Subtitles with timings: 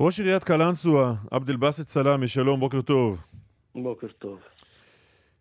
[0.00, 3.24] ראש עיריית קלנסווה, עבד אל-באסט סלאמי, שלום, בוקר טוב.
[3.74, 4.40] בוקר טוב.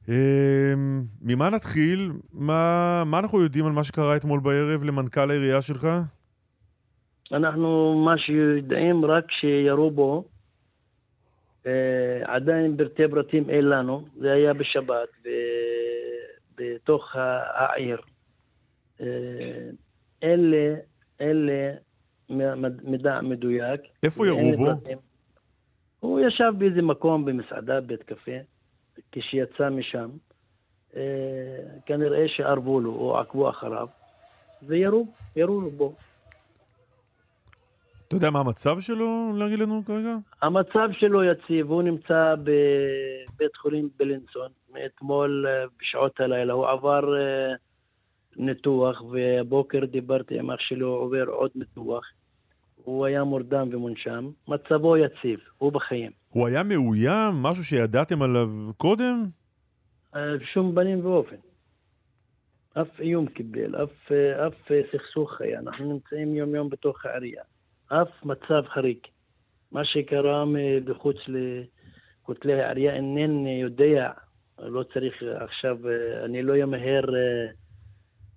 [0.09, 2.11] אמ, ממה נתחיל?
[2.33, 5.87] מה, מה אנחנו יודעים על מה שקרה אתמול בערב למנכ"ל העירייה שלך?
[7.31, 10.23] אנחנו מה שיודעים רק שירו בו,
[11.65, 11.71] אה,
[12.23, 15.29] עדיין פרטי פרטים אין לנו, זה היה בשבת, ב,
[16.57, 17.15] בתוך
[17.55, 18.01] העיר.
[19.01, 19.05] אה,
[20.23, 20.75] אלה,
[21.21, 21.71] אלה
[22.83, 23.81] מידע מדויק.
[24.03, 24.71] איפה ירו בו?
[25.99, 28.31] הוא ישב באיזה מקום במסעדה, בית קפה,
[29.11, 30.09] כשיצא משם.
[30.95, 31.01] אה,
[31.85, 33.87] כנראה שערבו לו או עקבו אחריו,
[34.67, 35.95] וירו, ירו בו.
[38.07, 40.15] אתה יודע מה המצב שלו, להגיד לנו כרגע?
[40.41, 46.53] המצב שלו יציב, הוא נמצא בבית חולים בלינסון מאתמול אה, בשעות הלילה.
[46.53, 47.53] הוא עבר אה,
[48.35, 52.03] ניתוח, ובבוקר דיברתי עם אח שלו, עובר עוד ניתוח.
[52.75, 56.11] הוא היה מורדם ומונשם, מצבו יציב, הוא בחיים.
[56.29, 57.33] הוא היה מאוים?
[57.41, 59.25] משהו שידעתם עליו קודם?
[60.15, 61.35] בשום אה, פנים ואופן.
[62.81, 64.11] אף איום קיבל, אף,
[64.47, 65.59] אף סכסוך היה.
[65.59, 67.43] אנחנו נמצאים יום-יום בתוך העירייה.
[67.87, 68.97] אף מצב חריג.
[69.71, 74.11] מה שקרה מחוץ לכותלי העירייה אינני יודע,
[74.59, 75.77] לא צריך עכשיו,
[76.25, 77.51] אני לא אמהר אה,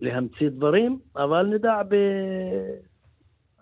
[0.01, 1.95] להמציא דברים, אבל נדע ב...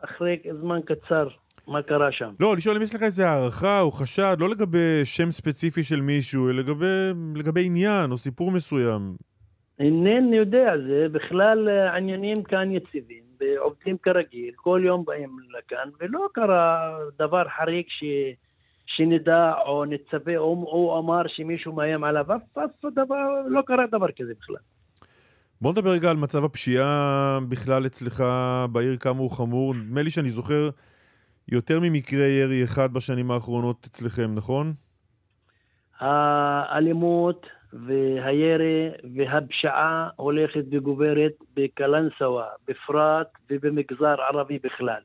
[0.04, 1.28] אחרי זמן קצר
[1.66, 2.30] מה קרה שם.
[2.40, 6.48] לא, לשאול אם יש לך איזה הערכה או חשד, לא לגבי שם ספציפי של מישהו,
[6.50, 9.00] אלא לגבי, לגבי עניין או סיפור מסוים.
[9.78, 13.26] אינני יודע, זה בכלל אה, עניינים כאן יציבים.
[13.40, 18.04] ועובדים כרגיל, כל יום באים לכאן, ולא קרה דבר חריג ש...
[18.86, 24.32] שנדע או נצפה, או הוא אמר שמישהו מאיים עליו, אף דבר, לא קרה דבר כזה
[24.40, 24.56] בכלל.
[25.60, 28.24] בוא נדבר רגע על מצב הפשיעה בכלל אצלך
[28.72, 29.74] בעיר, כמה הוא חמור.
[29.74, 30.70] נדמה לי שאני זוכר
[31.48, 34.72] יותר ממקרה ירי אחד בשנים האחרונות אצלכם, נכון?
[36.00, 45.00] האלימות והירי והפשיעה הולכת וגוברת בקלנסווה בפרט ובמגזר ערבי בכלל.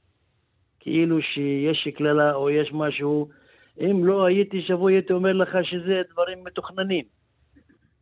[0.79, 3.29] כאילו שיש קללה או יש משהו,
[3.79, 7.20] אם לא הייתי שבוי הייתי אומר לך שזה דברים מתוכננים.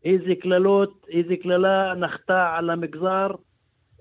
[0.06, 3.28] איזה קללות, איזה קללה נחתה על המגזר,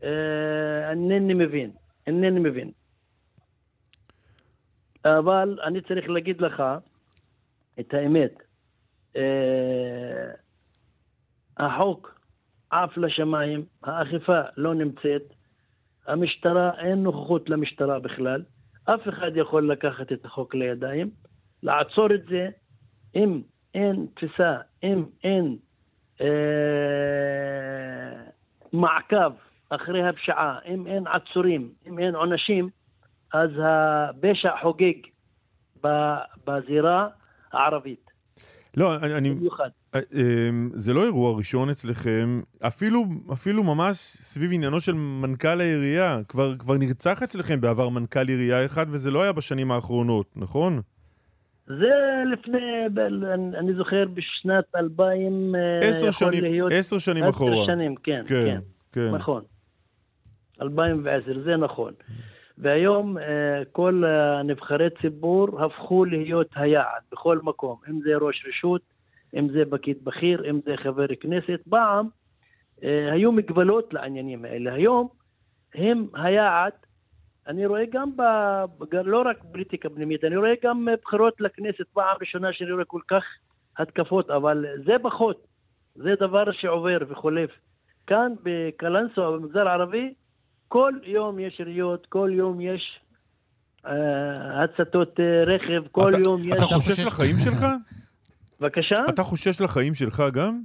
[0.02, 1.70] אה, אינני מבין,
[2.06, 2.70] אינני מבין.
[5.04, 6.62] אבל אני צריך להגיד לך
[7.80, 8.32] את האמת.
[9.16, 10.32] אה,
[11.56, 12.20] החוק
[12.70, 15.22] עף לשמיים, האכיפה לא נמצאת,
[16.06, 18.42] המשטרה, אין נוכחות למשטרה בכלל,
[18.84, 21.10] אף אחד יכול לקחת את החוק לידיים,
[21.62, 22.48] לעצור את זה,
[23.14, 23.42] אם
[23.74, 25.56] אין תפיסה, אם אין
[28.72, 29.32] מעקב
[29.70, 32.68] אחרי הפשיעה, אם אין עצורים, אם אין עונשים,
[33.32, 34.94] אז הפשע חוגג
[36.46, 37.08] בזירה
[37.52, 38.10] הערבית.
[38.76, 39.30] לא, אני...
[39.30, 39.68] במיוחד.
[39.94, 46.20] אה, אמ, זה לא אירוע ראשון אצלכם, אפילו, אפילו ממש סביב עניינו של מנכ"ל העירייה.
[46.28, 50.80] כבר, כבר נרצח אצלכם בעבר מנכ"ל עירייה אחד, וזה לא היה בשנים האחרונות, נכון?
[51.68, 52.86] זה לפני,
[53.58, 56.72] אני זוכר בשנת 2000, אה, עשר שנים, להיות...
[56.72, 57.62] עשר שנים אחורה.
[57.62, 58.60] עשר שנים, כן, כן, כן,
[58.92, 59.14] כן.
[59.14, 59.42] נכון.
[60.62, 61.92] 2010, זה נכון.
[62.58, 64.02] והיום אה, כל
[64.44, 68.80] נבחרי ציבור הפכו להיות היעד בכל מקום, אם זה ראש רשות,
[69.34, 71.60] אם זה פקיד בכיר, אם זה חבר כנסת.
[71.70, 72.08] פעם
[72.82, 74.74] אה, היו מגבלות לעניינים האלה.
[74.74, 75.08] היום
[75.74, 76.72] הם היעד,
[77.48, 78.22] אני רואה גם, ב,
[78.92, 83.22] לא רק פוליטיקה פנימית, אני רואה גם בחירות לכנסת, פעם ראשונה שאני רואה כל כך
[83.78, 85.46] התקפות, אבל זה פחות,
[85.94, 87.50] זה דבר שעובר וחולף.
[88.06, 90.14] כאן בקלנסווה, במגזר הערבי,
[90.68, 93.00] כל יום יש יריות, כל יום יש
[93.86, 96.54] אה, הצתות אה, רכב, כל אתה, יום אתה יש...
[96.56, 97.66] אתה חושש לחיים שלך?
[98.60, 99.04] בבקשה?
[99.08, 100.60] אתה חושש לחיים שלך גם?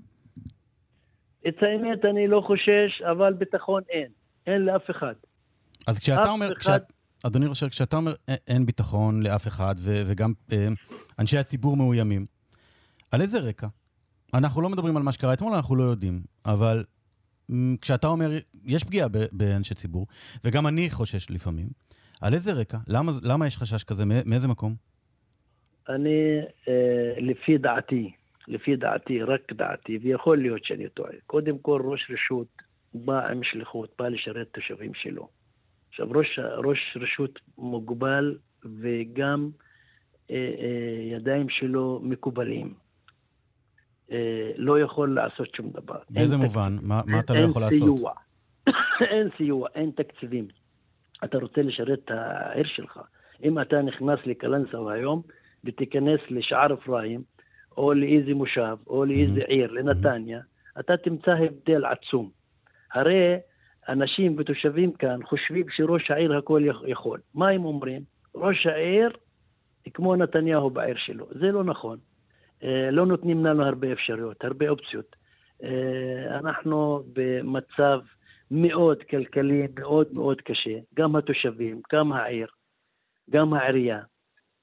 [1.47, 4.07] את האמת, אני לא חושש, אבל ביטחון אין.
[4.47, 5.13] אין לאף אחד.
[5.87, 6.51] אז כשאתה אומר...
[6.51, 6.59] אחד...
[6.59, 6.83] כשאת,
[7.25, 8.13] אדוני ראש כשאתה אומר
[8.47, 10.67] אין ביטחון לאף אחד, ו, וגם אה,
[11.19, 12.25] אנשי הציבור מאוימים,
[13.11, 13.67] על איזה רקע?
[14.33, 16.21] אנחנו לא מדברים על מה שקרה אתמול, אנחנו לא יודעים.
[16.45, 16.83] אבל
[17.81, 18.29] כשאתה אומר,
[18.65, 20.07] יש פגיעה באנשי ציבור,
[20.43, 21.67] וגם אני חושש לפעמים,
[22.21, 22.77] על איזה רקע?
[22.87, 24.03] למה, למה יש חשש כזה?
[24.05, 24.75] מאיזה מקום?
[25.89, 28.11] אני, אה, לפי דעתי,
[28.47, 32.47] לפי דעתי, רק דעתי, ויכול להיות שאני טועה, קודם כל ראש רשות
[32.93, 35.27] בא עם שליחות, בא לשרת את התושבים שלו.
[35.93, 39.49] עכשיו, ראש, ראש רשות מוגבל וגם
[40.31, 42.73] אה, אה, ידיים שלו מקובלים.
[44.11, 45.99] אה, לא יכול לעשות שום דבר.
[46.09, 46.73] באיזה מובן?
[46.81, 47.89] מה, מה אתה לא יכול סיוע.
[47.89, 48.75] לעשות?
[49.13, 50.47] אין סיוע, אין תקציבים.
[51.23, 52.99] אתה רוצה לשרת את העיר שלך.
[53.43, 55.21] אם אתה נכנס לקלנסווה היום
[55.63, 57.23] ותיכנס לשער אפרים,
[57.77, 59.47] או לאיזה מושב, או לאיזה mm-hmm.
[59.47, 60.39] עיר, לנתניה,
[60.79, 62.29] אתה תמצא הבדל עצום.
[62.93, 63.37] הרי
[63.89, 67.19] אנשים ותושבים כאן חושבים שראש העיר הכל יכול.
[67.35, 68.01] מה הם אומרים?
[68.35, 69.09] ראש העיר
[69.93, 71.27] כמו נתניהו בעיר שלו.
[71.31, 71.97] זה לא נכון.
[72.63, 75.15] אה, לא נותנים לנו הרבה אפשרויות, הרבה אופציות.
[75.63, 77.99] אה, אנחנו במצב
[78.51, 82.47] מאוד כלכלי, מאוד מאוד קשה, גם התושבים, גם העיר,
[83.29, 83.99] גם העירייה.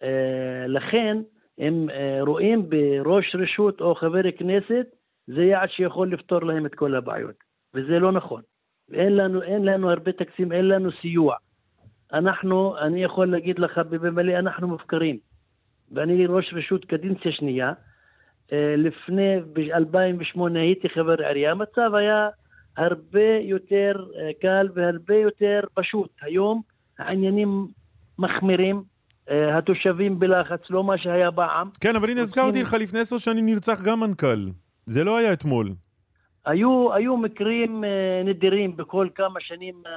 [0.03, 1.17] אה, לכן,
[1.59, 1.87] הם
[2.21, 4.87] רואים בראש רשות או חבר כנסת,
[5.27, 7.35] זה יעד שיכול לפתור להם את כל הבעיות,
[7.75, 8.43] וזה לא נכון.
[8.95, 11.37] אין לנו, אין לנו הרבה תקציבים, אין לנו סיוע.
[12.13, 15.19] אנחנו, אני יכול להגיד לך במלא, אנחנו מופקרים.
[15.93, 17.73] ואני ראש רשות קדנציה שנייה.
[18.53, 22.29] אה, לפני, ב-2008 הייתי חבר עירייה, המצב היה
[22.77, 26.11] הרבה יותר אה, קל והרבה יותר פשוט.
[26.23, 26.63] היום
[26.99, 27.67] העניינים
[28.19, 28.83] מחמירים,
[29.31, 31.69] אה, התושבים בלחץ, לא מה שהיה פעם.
[31.81, 34.49] כן, אבל הנה הזכרתי לך, לפני עשר שנים נרצח גם מנכ"ל.
[34.87, 35.73] זה לא היה אתמול.
[36.47, 39.89] היו, היו מקרים uh, נדירים בכל כמה שנים uh,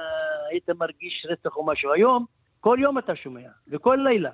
[0.50, 1.92] היית מרגיש רצח או משהו.
[1.92, 2.24] היום,
[2.60, 4.30] כל יום אתה שומע, וכל לילה.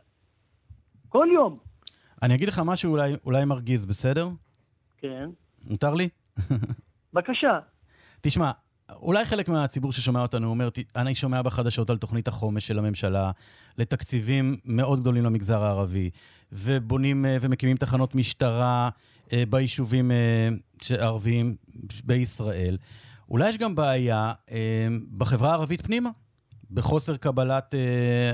[1.08, 1.58] כל יום.
[2.22, 4.28] אני אגיד לך משהו אולי, אולי מרגיז, בסדר?
[4.98, 5.30] כן.
[5.70, 6.08] מותר לי?
[7.12, 7.58] בבקשה.
[8.20, 8.50] תשמע,
[9.02, 13.30] אולי חלק מהציבור ששומע אותנו אומר, אני שומע בחדשות על תוכנית החומש של הממשלה
[13.78, 16.10] לתקציבים מאוד גדולים למגזר הערבי,
[16.52, 18.88] ובונים אה, ומקימים תחנות משטרה
[19.32, 20.48] אה, ביישובים אה,
[20.98, 21.56] הערביים
[22.04, 22.76] בישראל.
[23.30, 24.32] אולי יש גם בעיה
[25.18, 26.10] בחברה הערבית פנימה,
[26.70, 27.74] בחוסר קבלת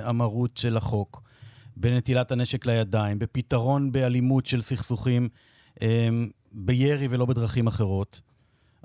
[0.02, 1.22] המרות של החוק,
[1.76, 5.28] בנטילת הנשק לידיים, בפתרון באלימות של סכסוכים,
[6.52, 8.20] בירי ולא בדרכים אחרות.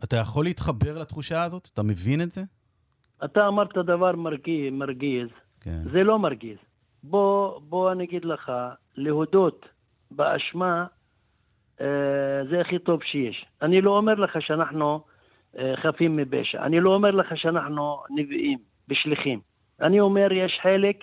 [0.04, 1.70] אתה יכול להתחבר לתחושה הזאת?
[1.74, 2.44] אתה מבין את זה?
[3.26, 5.28] אתה אמרת דבר מרגיז, מרגיז.
[5.62, 5.80] כן.
[5.92, 6.58] זה לא מרגיז.
[7.04, 8.52] בוא, בוא אני אגיד לך,
[8.96, 9.66] להודות
[10.12, 11.01] באשמה אה,
[12.50, 13.46] זה הכי טוב שיש.
[13.62, 15.02] אני לא אומר לך שאנחנו
[15.58, 16.64] אה, חפים מפשע.
[16.64, 18.58] אני לא אומר לך שאנחנו נביאים
[18.90, 19.40] ושליחים.
[19.82, 20.98] אני אומר, יש חלק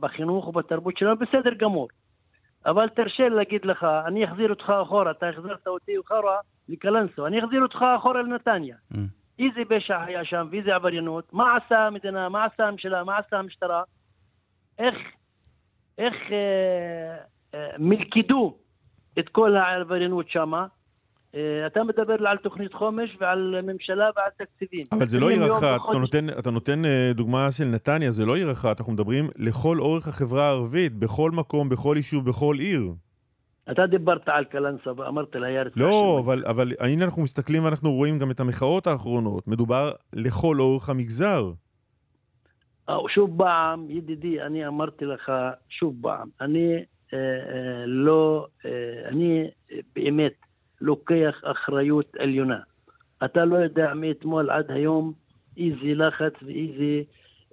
[0.00, 1.88] בחינוך ובתרבות שלנו, בסדר גמור.
[2.66, 6.36] אבל תרשה לי להגיד לך, אני אחזיר אותך אחורה, אתה החזרת אותי אחורה
[6.68, 8.76] לקלנסו, אני אחזיר אותך אחורה לנתניה.
[8.92, 8.96] Mm.
[9.38, 13.82] איזה פשע היה שם ואיזה עבריינות, מה עשה המדינה, מה עשה הממשלה, מה עשה המשטרה,
[14.78, 14.94] איך,
[15.98, 17.16] איך אה,
[17.54, 18.56] אה, מלכדו
[19.18, 20.66] את כל העבריינות שמה.
[21.34, 24.86] אה, אתה מדבר על תוכנית חומש ועל ממשלה ועל תקציבים.
[24.92, 28.36] אבל זה לא עיר אחת, אתה נותן, אתה נותן אה, דוגמה של נתניה, זה לא
[28.36, 32.92] עיר אחת, אנחנו מדברים לכל אורך החברה הערבית, בכל מקום, בכל יישוב, בכל עיר.
[33.70, 35.70] אתה דיברת על קלנסה ואמרת לה ירד.
[35.76, 39.48] לא, אבל, אבל הנה אנחנו מסתכלים ואנחנו רואים גם את המחאות האחרונות.
[39.48, 41.52] מדובר לכל אורך המגזר.
[42.88, 45.32] אה, שוב פעם, ידידי, אני אמרתי לך
[45.68, 46.84] שוב פעם, אני
[47.86, 49.50] לא, אה, אני
[49.94, 50.32] באמת
[50.80, 52.58] לוקח אחריות עליונה.
[53.24, 55.12] אתה לא יודע מאתמול עד היום
[55.56, 57.02] איזה לחץ ואיזה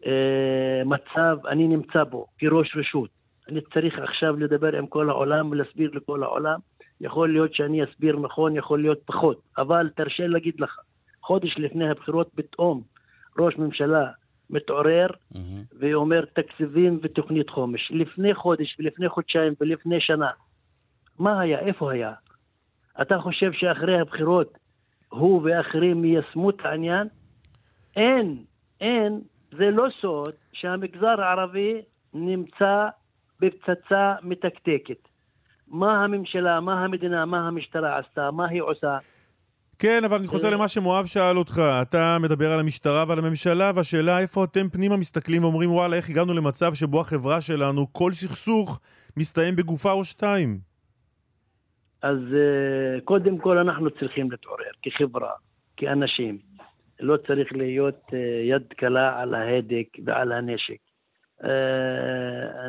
[0.06, 3.10] אה, מצב אני נמצא בו כראש רשות.
[3.50, 6.60] אני צריך עכשיו לדבר עם כל העולם ולהסביר לכל העולם.
[7.02, 10.80] יכול להיות שאני אסביר נכון, יכול להיות פחות, אבל תרשה להגיד לך,
[11.24, 12.82] חודש לפני הבחירות פתאום
[13.40, 14.12] ראש ממשלה
[14.50, 15.38] מתעורר mm-hmm.
[15.80, 17.92] ואומר תקציבים ותוכנית חומש.
[17.92, 20.30] לפני חודש ולפני חודשיים ולפני שנה,
[21.20, 21.60] מה היה?
[21.60, 22.14] איפה היה?
[23.02, 24.58] אתה חושב שאחרי הבחירות
[25.10, 27.08] הוא ואחרים יישמו את העניין?
[27.96, 28.44] אין,
[28.82, 31.82] אין, זה לא סוד שהמגזר הערבי
[32.14, 32.88] נמצא
[33.40, 35.08] בפצצה מתקתקת.
[35.68, 38.98] מה הממשלה, מה המדינה, מה המשטרה עשתה, מה היא עושה?
[39.80, 40.54] כן, אבל אני חוזר אה.
[40.54, 41.62] למה שמואב שאל אותך.
[41.82, 46.34] אתה מדבר על המשטרה ועל הממשלה, והשאלה איפה אתם פנימה מסתכלים ואומרים, וואלה, איך הגענו
[46.34, 48.80] למצב שבו החברה שלנו, כל סכסוך
[49.18, 50.60] מסתיים בגופה או שתיים?
[52.02, 55.32] אז אה, קודם כל אנחנו צריכים להתעורר כחברה,
[55.78, 56.38] כאנשים.
[57.00, 58.20] לא צריך להיות אה,
[58.50, 60.78] יד קלה על ההדק ועל הנשק.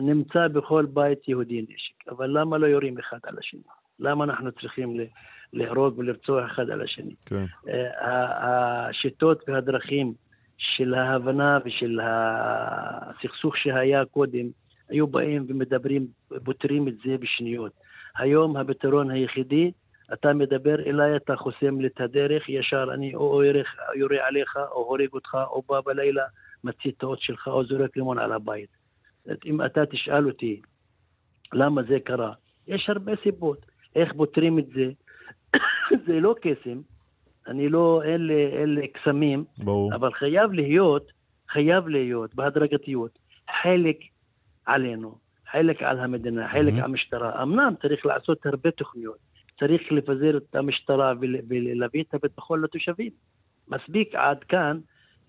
[0.01, 3.61] נמצא בכל בית יהודי נשק, אבל למה לא יורים אחד על השני?
[3.99, 4.97] למה אנחנו צריכים
[5.53, 7.15] להרוג ולרצוח אחד על השני.
[7.27, 7.45] כן.
[7.69, 10.13] אה, השיטות והדרכים
[10.59, 14.47] של ההבנה ושל הסכסוך שהיה קודם,
[14.89, 16.07] היו באים ומדברים,
[16.45, 17.73] פותרים את זה בשניות.
[18.19, 19.71] היום הפתרון היחידי,
[20.13, 23.43] אתה מדבר אליי, אתה חוסם לי את הדרך, ישר אני או
[23.95, 26.25] יורה עליך, או הורג אותך, או בא בלילה,
[26.65, 28.69] מצית את האות שלך, או זורק לימון על הבית.
[29.47, 30.61] אם אתה תשאל אותי
[31.53, 32.33] למה זה קרה,
[32.69, 33.67] יש הרבה סיבות.
[33.97, 34.85] איך פותרים את זה?
[36.07, 36.81] זה לא קסם,
[37.47, 39.95] אני לא, אלה, אלה קסמים, ברור.
[39.95, 41.13] אבל חייב להיות,
[41.49, 43.19] חייב להיות בהדרגתיות,
[43.63, 43.97] חלק
[44.67, 45.19] עלינו,
[45.51, 47.43] חלק על המדינה, חלק על המשטרה.
[47.43, 49.19] אמנם צריך לעשות הרבה תוכניות,
[49.61, 51.13] צריך לפזר את המשטרה
[51.49, 53.11] ולהביא את הביטחון לתושבים.
[53.69, 54.79] מספיק עד כאן,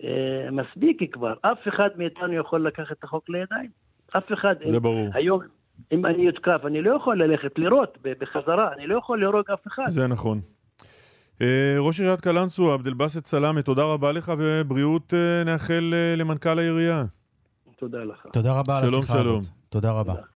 [0.03, 1.33] אה, מספיק כבר.
[1.41, 3.69] אף אחד מאיתנו יכול לקחת את החוק לידיים.
[4.17, 4.55] אף אחד.
[4.65, 5.07] זה ברור.
[5.13, 5.41] היום,
[5.91, 9.83] אם אני אותקף, אני לא יכול ללכת לירות בחזרה, אני לא יכול להרוג אף אחד.
[9.87, 10.41] זה נכון.
[11.41, 17.05] אה, ראש עיריית קלנסווה, עבד אל-באסט סלאמה, תודה רבה לך ובריאות אה, נאחל למנכ"ל העירייה.
[17.77, 18.25] תודה לך.
[18.33, 19.43] תודה רבה על השיחה הזאת.
[19.69, 20.13] תודה רבה.